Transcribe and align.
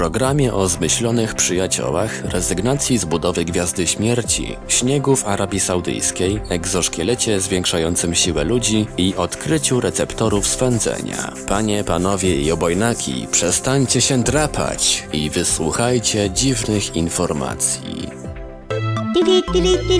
Programie 0.00 0.54
o 0.54 0.68
zmyślonych 0.68 1.34
przyjaciołach, 1.34 2.24
rezygnacji 2.24 2.98
z 2.98 3.04
budowy 3.04 3.44
Gwiazdy 3.44 3.86
Śmierci, 3.86 4.56
śniegu 4.68 5.16
w 5.16 5.26
Arabii 5.26 5.60
Saudyjskiej, 5.60 6.40
egzoszkielecie 6.48 7.40
zwiększającym 7.40 8.14
siłę 8.14 8.44
ludzi 8.44 8.86
i 8.98 9.14
odkryciu 9.16 9.80
receptorów 9.80 10.46
swędzenia. 10.46 11.32
Panie, 11.48 11.84
panowie 11.84 12.36
i 12.36 12.52
obojnaki, 12.52 13.26
przestańcie 13.30 14.00
się 14.00 14.22
drapać 14.22 15.04
i 15.12 15.30
wysłuchajcie 15.30 16.30
dziwnych 16.30 16.96
informacji. 16.96 18.08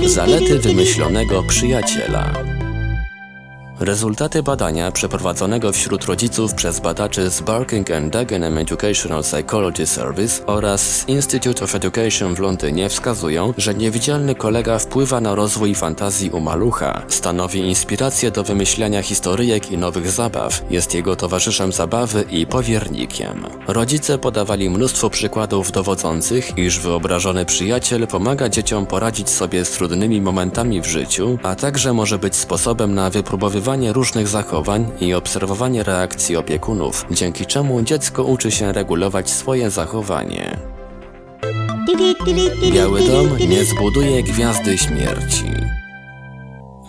Zalety 0.06 0.58
wymyślonego 0.58 1.42
przyjaciela. 1.42 2.49
Rezultaty 3.80 4.42
badania 4.42 4.92
przeprowadzonego 4.92 5.72
wśród 5.72 6.04
rodziców 6.04 6.54
przez 6.54 6.80
badaczy 6.80 7.30
z 7.30 7.40
Barking 7.40 7.90
and 7.90 8.12
Dagenham 8.12 8.58
Educational 8.58 9.22
Psychology 9.22 9.86
Service 9.86 10.46
oraz 10.46 10.80
z 10.80 11.08
Institute 11.08 11.64
of 11.64 11.74
Education 11.74 12.34
w 12.34 12.38
Londynie 12.38 12.88
wskazują, 12.88 13.54
że 13.56 13.74
niewidzialny 13.74 14.34
kolega 14.34 14.78
wpływa 14.78 15.20
na 15.20 15.34
rozwój 15.34 15.74
fantazji 15.74 16.30
u 16.30 16.40
malucha, 16.40 17.02
stanowi 17.08 17.58
inspirację 17.58 18.30
do 18.30 18.44
wymyślania 18.44 19.02
historyjek 19.02 19.72
i 19.72 19.78
nowych 19.78 20.10
zabaw, 20.10 20.62
jest 20.70 20.94
jego 20.94 21.16
towarzyszem 21.16 21.72
zabawy 21.72 22.24
i 22.30 22.46
powiernikiem. 22.46 23.46
Rodzice 23.66 24.18
podawali 24.18 24.70
mnóstwo 24.70 25.10
przykładów 25.10 25.72
dowodzących, 25.72 26.58
iż 26.58 26.80
wyobrażony 26.80 27.44
przyjaciel 27.44 28.06
pomaga 28.06 28.48
dzieciom 28.48 28.86
poradzić 28.86 29.30
sobie 29.30 29.64
z 29.64 29.70
trudnymi 29.70 30.20
momentami 30.20 30.80
w 30.80 30.86
życiu, 30.86 31.38
a 31.42 31.54
także 31.54 31.92
może 31.92 32.18
być 32.18 32.36
sposobem 32.36 32.94
na 32.94 33.10
wypróbowywanie 33.10 33.69
różnych 33.92 34.28
zachowań 34.28 34.86
i 35.00 35.14
obserwowanie 35.14 35.82
reakcji 35.82 36.36
opiekunów, 36.36 37.06
dzięki 37.10 37.46
czemu 37.46 37.82
dziecko 37.82 38.24
uczy 38.24 38.50
się 38.50 38.72
regulować 38.72 39.30
swoje 39.30 39.70
zachowanie. 39.70 40.56
Biały 42.72 43.00
Dom 43.00 43.48
nie 43.48 43.64
zbuduje 43.64 44.22
gwiazdy 44.22 44.78
śmierci. 44.78 45.79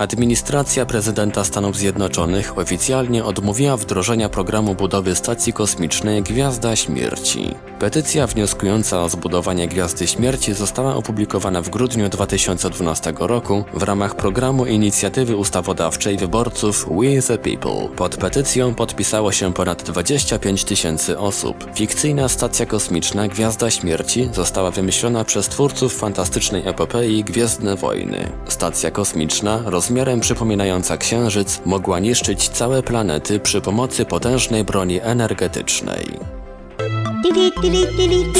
Administracja 0.01 0.85
prezydenta 0.85 1.43
Stanów 1.43 1.77
Zjednoczonych 1.77 2.57
oficjalnie 2.57 3.25
odmówiła 3.25 3.77
wdrożenia 3.77 4.29
programu 4.29 4.75
budowy 4.75 5.15
stacji 5.15 5.53
kosmicznej 5.53 6.23
Gwiazda 6.23 6.75
Śmierci. 6.75 7.55
Petycja 7.79 8.27
wnioskująca 8.27 9.03
o 9.03 9.09
zbudowanie 9.09 9.67
Gwiazdy 9.67 10.07
Śmierci 10.07 10.53
została 10.53 10.95
opublikowana 10.95 11.61
w 11.61 11.69
grudniu 11.69 12.09
2012 12.09 13.13
roku 13.19 13.63
w 13.73 13.83
ramach 13.83 14.15
programu 14.15 14.65
inicjatywy 14.65 15.35
ustawodawczej 15.35 16.17
wyborców 16.17 16.89
We 16.89 17.21
the 17.21 17.37
People. 17.37 17.95
Pod 17.95 18.17
petycją 18.17 18.75
podpisało 18.75 19.31
się 19.31 19.53
ponad 19.53 19.83
25 19.83 20.63
tysięcy 20.63 21.19
osób. 21.19 21.65
Fikcyjna 21.75 22.29
stacja 22.29 22.65
kosmiczna 22.65 23.27
Gwiazda 23.27 23.71
Śmierci 23.71 24.29
została 24.33 24.71
wymyślona 24.71 25.23
przez 25.23 25.47
twórców 25.47 25.97
fantastycznej 25.97 26.67
epopei 26.67 27.23
Gwiezdne 27.23 27.75
Wojny. 27.75 28.31
Stacja 28.47 28.91
kosmiczna 28.91 29.63
rozmiarem 29.91 30.19
przypominająca 30.19 30.97
Księżyc 30.97 31.61
mogła 31.65 31.99
niszczyć 31.99 32.49
całe 32.49 32.83
planety 32.83 33.39
przy 33.39 33.61
pomocy 33.61 34.05
potężnej 34.05 34.63
broni 34.63 34.99
energetycznej. 35.01 36.05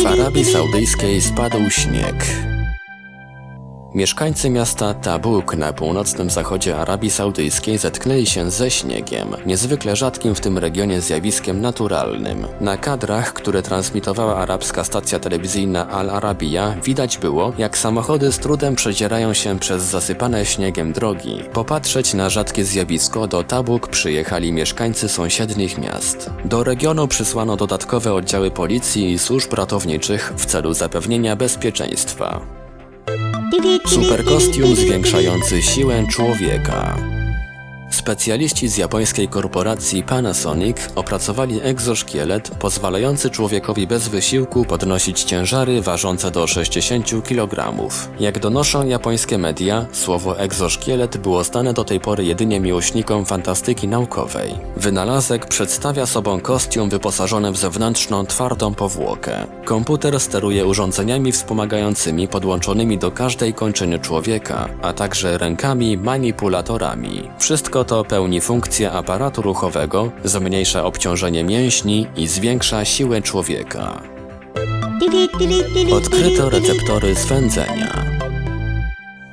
W 0.04 0.06
Arabii 0.06 0.46
Saudyjskiej 0.46 1.22
spadł 1.22 1.70
śnieg. 1.70 2.51
Mieszkańcy 3.96 4.50
miasta 4.50 4.94
Tabuk 4.94 5.56
na 5.56 5.74
północnym 5.74 6.30
zachodzie 6.30 6.78
Arabii 6.78 7.12
Saudyjskiej 7.12 7.78
zetknęli 7.78 8.26
się 8.26 8.52
ze 8.52 8.72
śniegiem, 8.72 9.28
niezwykle 9.46 9.96
rzadkim 9.96 10.36
w 10.36 10.40
tym 10.40 10.58
regionie 10.58 11.02
zjawiskiem 11.02 11.62
naturalnym. 11.62 12.48
Na 12.62 12.78
kadrach, 12.78 13.34
które 13.34 13.62
transmitowała 13.62 14.36
arabska 14.38 14.84
stacja 14.84 15.20
telewizyjna 15.20 15.90
Al 15.90 16.10
Arabiya, 16.10 16.82
widać 16.84 17.18
było, 17.18 17.54
jak 17.58 17.78
samochody 17.78 18.32
z 18.32 18.40
trudem 18.40 18.76
przedzierają 18.76 19.34
się 19.34 19.60
przez 19.60 19.84
zasypane 19.84 20.46
śniegiem 20.46 20.94
drogi. 20.94 21.44
Popatrzeć 21.54 22.14
na 22.14 22.30
rzadkie 22.30 22.66
zjawisko 22.66 23.28
do 23.28 23.44
Tabuk 23.44 23.88
przyjechali 23.88 24.54
mieszkańcy 24.54 25.10
sąsiednich 25.10 25.78
miast. 25.78 26.30
Do 26.46 26.64
regionu 26.64 27.08
przysłano 27.08 27.58
dodatkowe 27.58 28.14
oddziały 28.14 28.52
policji 28.52 29.12
i 29.12 29.20
służb 29.20 29.54
ratowniczych 29.54 30.34
w 30.38 30.46
celu 30.46 30.74
zapewnienia 30.74 31.36
bezpieczeństwa. 31.36 32.61
Superkostium 33.88 34.76
zwiększający 34.76 35.62
siłę 35.62 36.06
człowieka. 36.10 37.11
Specjaliści 38.02 38.68
z 38.68 38.78
japońskiej 38.78 39.28
korporacji 39.28 40.04
Panasonic 40.04 40.78
opracowali 40.96 41.60
egzoszkielet 41.64 42.52
pozwalający 42.60 43.30
człowiekowi 43.30 43.88
bez 43.88 44.08
wysiłku 44.08 44.66
podnosić 44.66 45.24
ciężary 45.24 45.82
ważące 45.82 46.32
do 46.32 46.48
60 46.48 47.24
kg. 47.24 47.74
Jak 48.20 48.40
donoszą 48.40 48.88
japońskie 48.88 49.38
media, 49.38 49.86
słowo 49.92 50.40
egzoszkielet 50.40 51.18
było 51.18 51.44
znane 51.44 51.74
do 51.74 51.84
tej 51.84 52.00
pory 52.00 52.26
jedynie 52.26 52.60
miłośnikom 52.60 53.26
fantastyki 53.26 53.88
naukowej. 53.88 54.54
Wynalazek 54.78 55.46
przedstawia 55.46 56.06
sobą 56.06 56.40
kostium 56.40 56.90
wyposażony 56.90 57.52
w 57.52 57.58
zewnętrzną 57.58 58.26
twardą 58.26 58.74
powłokę. 58.74 59.48
Komputer 59.66 60.20
steruje 60.20 60.66
urządzeniami 60.66 61.32
wspomagającymi 61.32 62.28
podłączonymi 62.28 62.98
do 62.98 63.12
każdej 63.12 63.54
kończyny 63.54 64.00
człowieka, 64.00 64.70
a 64.82 64.94
także 64.94 65.38
rękami 65.38 65.98
manipulatorami. 65.98 67.30
Wszystko 67.40 67.91
to 67.92 68.04
pełni 68.04 68.42
funkcję 68.42 68.92
aparatu 68.92 69.42
ruchowego, 69.42 70.12
zmniejsza 70.24 70.84
obciążenie 70.84 71.44
mięśni 71.44 72.08
i 72.16 72.28
zwiększa 72.28 72.86
siłę 72.86 73.22
człowieka. 73.22 74.02
Odkryto 75.94 76.50
receptory 76.50 77.16
swędzenia. 77.16 78.06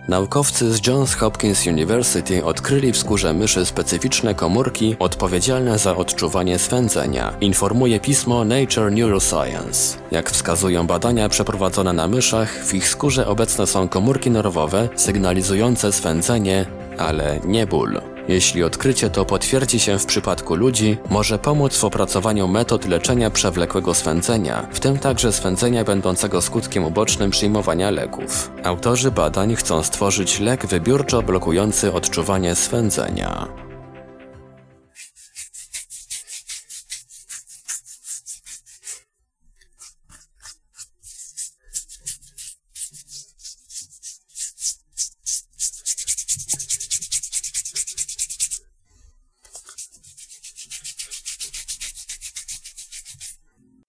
Naukowcy 0.09 0.73
z 0.73 0.87
Johns 0.87 1.15
Hopkins 1.15 1.67
University 1.67 2.45
odkryli 2.45 2.93
w 2.93 2.99
skórze 2.99 3.35
myszy 3.35 3.67
specyficzne 3.67 4.35
komórki 4.35 4.97
odpowiedzialne 4.99 5.79
za 5.79 5.97
odczuwanie 5.97 6.59
swędzenia, 6.59 7.33
informuje 7.41 8.01
pismo 8.01 8.45
Nature 8.45 8.91
Neuroscience. 8.93 9.99
Jak 10.11 10.31
wskazują 10.31 10.87
badania 10.87 11.29
przeprowadzone 11.29 11.93
na 11.93 12.09
myszach, 12.09 12.65
w 12.65 12.75
ich 12.75 12.89
skórze 12.89 13.27
obecne 13.27 13.67
są 13.67 13.89
komórki 13.89 14.31
nerwowe 14.31 14.89
sygnalizujące 14.97 15.93
swędzenie, 15.93 16.67
ale 16.99 17.41
nie 17.45 17.67
ból. 17.67 18.18
Jeśli 18.29 18.63
odkrycie 18.63 19.11
to 19.11 19.25
potwierdzi 19.25 19.81
się 19.81 19.99
w 19.99 20.07
przypadku 20.07 20.55
ludzi, 20.55 20.97
może 21.11 21.39
pomóc 21.39 21.77
w 21.77 21.85
opracowaniu 21.85 22.49
metod 22.49 22.87
leczenia 22.87 23.31
przewlekłego 23.31 23.95
swędzenia, 23.95 24.67
w 24.73 24.81
tym 24.81 24.99
także 24.99 25.33
swędzenia 25.33 25.85
będącego 25.85 26.43
skutkiem 26.43 26.85
ubocznym 26.85 27.31
przyjmowania 27.31 27.91
leków. 27.91 28.51
Autorzy 28.65 29.11
badań 29.11 29.57
chcą 29.57 29.83
stworzyć 29.83 30.41
lek 30.41 30.67
wybiórczo 30.67 31.23
blokujący 31.23 31.93
odczuwanie 31.93 32.55
swędzenia. 32.55 33.68